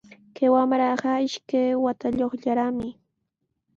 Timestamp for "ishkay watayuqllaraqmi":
1.27-2.87